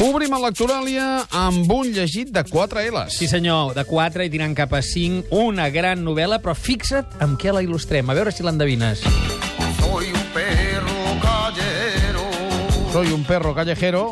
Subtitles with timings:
[0.00, 3.18] Obrim electoràlia amb un llegit de 4 L's.
[3.20, 7.36] Sí, senyor, de 4 i tirant cap a 5, una gran novel·la, però fixa't amb
[7.36, 9.04] què la il·lustrem, a veure si l'endevines.
[9.82, 12.24] Soy un perro callero.
[12.94, 14.06] Soy un perro callejero.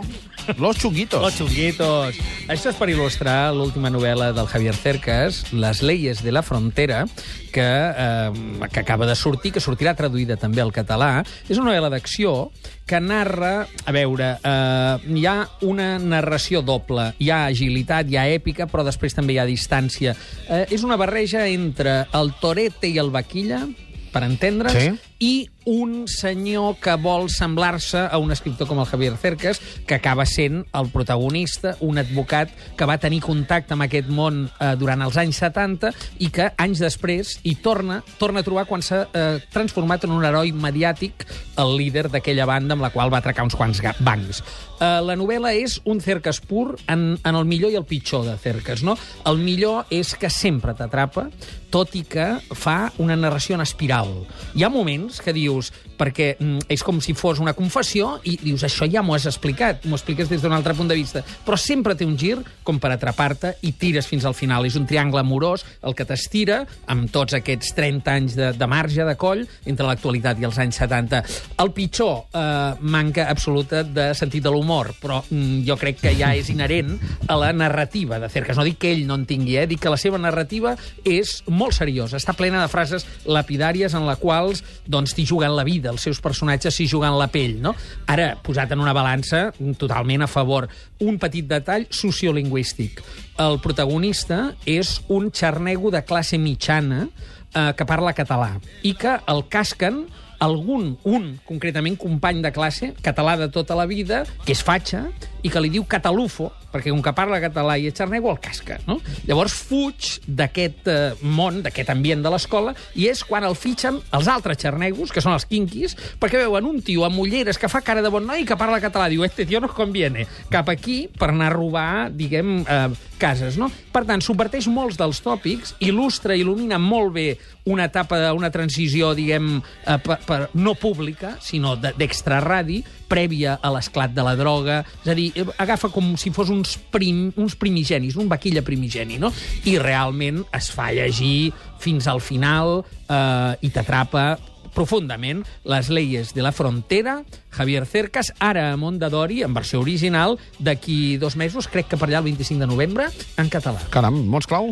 [0.56, 1.20] Los chunguitos.
[1.20, 2.16] Los chunguitos.
[2.48, 7.04] Això és per il·lustrar l'última novel·la del Javier Cercas, Les leyes de la frontera,
[7.52, 11.24] que, eh, que acaba de sortir, que sortirà traduïda també al català.
[11.48, 12.50] És una novel·la d'acció
[12.86, 13.66] que narra...
[13.84, 17.12] A veure, eh, hi ha una narració doble.
[17.18, 20.16] Hi ha agilitat, hi ha èpica, però després també hi ha distància.
[20.48, 23.66] Eh, és una barreja entre el torete i el vaquilla,
[24.12, 24.90] per entendre's, Sí.
[25.18, 30.24] I un senyor que vol semblar-se a un escriptor com el Javier Cercas, que acaba
[30.24, 35.18] sent el protagonista, un advocat que va tenir contacte amb aquest món eh, durant els
[35.20, 35.92] anys 70
[36.24, 40.24] i que anys després hi torna, torna a trobar quan s'ha eh, transformat en un
[40.24, 41.26] heroi mediàtic
[41.60, 44.40] el líder d'aquella banda amb la qual va atracar uns quants bancs.
[44.78, 48.38] Eh, la novel·la és un Cercas pur en, en el millor i el pitjor de
[48.40, 48.96] Cercas, no?
[49.28, 51.28] El millor és que sempre t'atrapa,
[51.68, 54.15] tot i que fa una narració en espiral.
[54.56, 58.64] Hi ha moments que dius, perquè mm, és com si fos una confessió, i dius,
[58.66, 61.96] això ja m'ho has explicat, m'ho expliques des d'un altre punt de vista, però sempre
[61.98, 64.66] té un gir com per atrapar-te i tires fins al final.
[64.69, 69.04] És un triangle amorós el que t'estira amb tots aquests 30 anys de, de marge,
[69.04, 71.22] de coll, entre l'actualitat i els anys 70.
[71.65, 76.34] El pitjor, eh, manca absoluta de sentit de l'humor, però mm, jo crec que ja
[76.37, 76.97] és inherent
[77.28, 78.59] a la narrativa de Cercas.
[78.59, 79.66] No dic que ell no en tingui, eh?
[79.70, 80.75] dic que la seva narrativa
[81.06, 85.65] és molt seriosa, està plena de frases lapidàries en la quals doncs, t'hi juguen la
[85.66, 87.59] vida, els seus personatges s'hi juguen la pell.
[87.62, 87.75] No?
[88.10, 90.69] Ara, posat en una balança, totalment a favor.
[91.05, 93.03] Un petit detall sociolingüístic.
[93.38, 99.47] El protagonista és un xarnego de classe mitjana eh, que parla català i que el
[99.53, 100.06] casquen
[100.38, 105.09] algun, un, concretament, company de classe, català de tota la vida, que és fatxa,
[105.42, 108.76] i que li diu catalufo, perquè com que parla català i és xarnego, el casca.
[108.86, 108.98] No?
[109.28, 114.28] Llavors fuig d'aquest eh, món, d'aquest ambient de l'escola, i és quan el fitxen els
[114.28, 118.03] altres xarnegos, que són els quinquis, perquè veuen un tio amb ulleres que fa cara
[118.04, 119.09] de bon noi i que parla català.
[119.09, 120.27] Diu, este tio nos conviene.
[120.53, 122.88] Cap aquí per anar a robar, diguem, eh,
[123.19, 123.56] cases.
[123.59, 123.71] No?
[123.93, 127.28] Per tant, subverteix molts dels tòpics, il·lustra, il·lumina molt bé
[127.69, 133.73] una etapa, una transició, diguem, eh, per, per, no pública, sinó de- d'extraradi, prèvia a
[133.75, 134.83] l'esclat de la droga.
[135.03, 139.33] És a dir, agafa com si fos uns, prim, uns primigenis, un vaquilla primigeni, no?
[139.69, 141.51] I realment es fa llegir
[141.83, 144.37] fins al final eh, i t'atrapa
[144.79, 151.17] profundament les leyes de la frontera, Javier Cercas, ara a Mondadori, en versió original, d'aquí
[151.19, 153.83] dos mesos, crec que per allà el 25 de novembre, en català.
[153.91, 154.71] Caram, mots clau.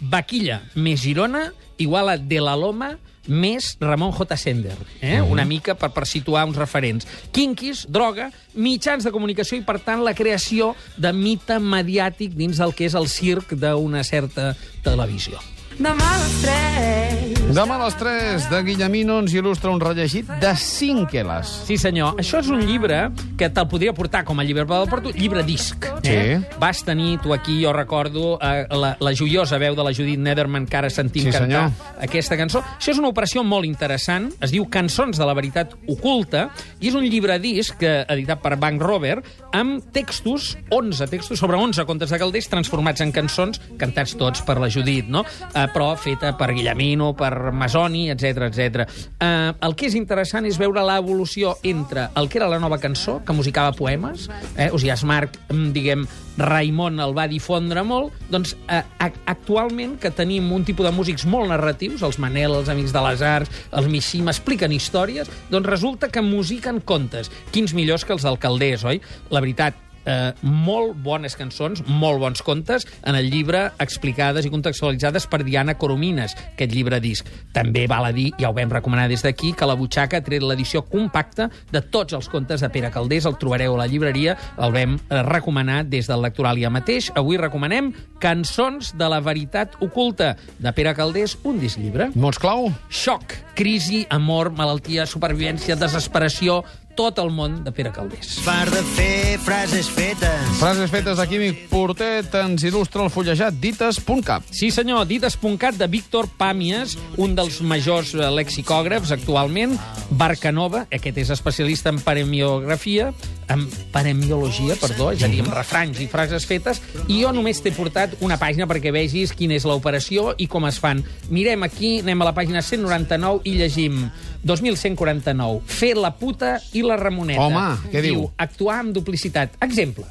[0.00, 2.94] Vaquilla més Girona igual a De la Loma
[3.30, 4.36] més Ramon J.
[4.36, 4.76] Sender.
[5.00, 5.20] Eh?
[5.22, 7.08] Una mica per, per situar uns referents.
[7.32, 12.74] Quinquis, droga, mitjans de comunicació i, per tant, la creació de mite mediàtic dins del
[12.76, 14.52] que és el circ d'una certa
[14.84, 15.40] televisió.
[15.80, 17.36] Demà a les 3.
[17.50, 21.48] Demà a les 3 de Guillemino ens il·lustra un rellegit de 5 L's.
[21.66, 22.14] Sí, senyor.
[22.22, 23.08] Això és un llibre
[23.40, 25.88] que te'l podria portar com a llibre per del Porto, llibre disc.
[26.04, 26.36] Eh?
[26.38, 26.56] Sí.
[26.62, 30.68] Vas tenir, tu aquí, jo recordo, eh, la, la joiosa veu de la Judit Nederman
[30.70, 31.96] que ara sentim Sí, cantar senyor.
[32.06, 32.62] aquesta cançó.
[32.78, 36.94] Això és una operació molt interessant, es diu Cançons de la veritat oculta, i és
[36.94, 39.16] un llibre disc eh, editat per Bank Rover,
[39.56, 44.60] amb textos, 11 textos, sobre 11 contes de Calders transformats en cançons, cantats tots per
[44.62, 45.24] la Judit, no?
[45.50, 48.86] Eh, però feta per Guillemino, per Masoni, etc etc.
[49.20, 53.20] Eh, el que és interessant és veure l'evolució entre el que era la nova cançó,
[53.24, 54.70] que musicava poemes, eh?
[54.70, 55.36] o sigui, Marc,
[55.74, 56.04] diguem,
[56.40, 58.82] Raimon el va difondre molt, doncs eh,
[59.28, 63.24] actualment que tenim un tipus de músics molt narratius, els Manel, els Amics de les
[63.26, 67.30] Arts, els Mishima, expliquen històries, doncs resulta que musiquen contes.
[67.52, 69.02] Quins millors que els del Calders, oi?
[69.30, 75.26] La veritat, eh, molt bones cançons, molt bons contes, en el llibre explicades i contextualitzades
[75.30, 77.28] per Diana Coromines, aquest llibre disc.
[77.54, 80.44] També val a dir, ja ho vam recomanar des d'aquí, que la butxaca ha tret
[80.44, 84.74] l'edició compacta de tots els contes de Pere Calders, el trobareu a la llibreria, el
[84.76, 87.10] vam eh, recomanar des del Lectoràlia mateix.
[87.18, 92.10] Avui recomanem Cançons de la veritat oculta, de Pere Calders, un disc llibre.
[92.14, 92.68] Mots clau?
[92.92, 96.62] Xoc, crisi, amor, malaltia, supervivència, desesperació,
[96.96, 98.34] tot el món de Pere Calders.
[98.44, 100.48] Far de fer frases fetes.
[100.60, 104.44] Frases fetes de Químic Portet ens il·lustra el fullejat dites.cap.
[104.52, 109.76] Sí, senyor, Dites.cat de Víctor Pàmies, un dels majors eh, lexicògrafs actualment,
[110.10, 113.10] Barcanova, aquest és especialista en paremiografia,
[113.50, 113.64] en
[113.94, 118.18] paremiologia, perdó, és a dir, en refranys i frases fetes, i jo només t'he portat
[118.22, 121.02] una pàgina perquè vegis quina és l'operació i com es fan.
[121.30, 124.04] Mirem aquí, anem a la pàgina 199 i llegim
[124.46, 125.60] 2149.
[125.66, 127.42] Fer la puta i la Ramoneta.
[127.42, 128.24] Home, què diu?
[128.40, 129.58] Actuar amb duplicitat.
[129.60, 130.06] Exemple.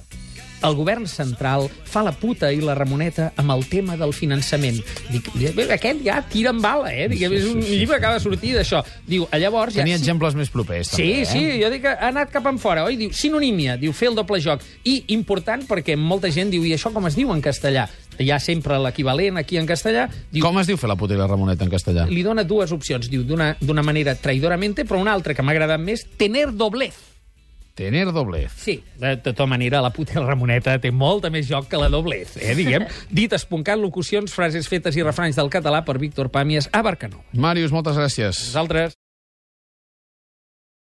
[0.60, 4.82] el govern central fa la puta i la Ramoneta amb el tema del finançament.
[5.10, 7.08] Dic, "Bé, aquest ja tira amb bala, eh?
[7.08, 8.84] Dic, és un llibre que acaba de sortir d'això.
[9.08, 9.74] Diu, llavors...
[9.74, 11.26] Ja, Tenia exemples més propers, Sí, també, eh?
[11.26, 12.98] sí, jo dic que ha anat cap en fora, oi?
[12.98, 14.60] Diu, sinonímia, diu, fer el doble joc.
[14.84, 17.88] I important perquè molta gent diu, i això com es diu en castellà?
[18.20, 20.10] Hi ha sempre l'equivalent aquí en castellà.
[20.32, 22.04] Diu, Com es diu fer la puta i la Ramoneta en castellà?
[22.10, 23.08] li dona dues opcions.
[23.10, 26.98] Diu, d'una manera traïdoramente, però una altra que m'ha agradat més, tener doblez.
[27.80, 28.52] Tener doblez.
[28.60, 31.88] Sí, de tota manera, la puta i la Ramoneta té molta més joc que la
[31.88, 32.84] doblez, eh, diguem.
[33.22, 37.24] Dit esponcat, locucions, frases fetes i refranys del català per Víctor Pàmies a Barcanó.
[37.32, 38.50] Màrius, moltes gràcies.
[38.52, 38.99] Nosaltres...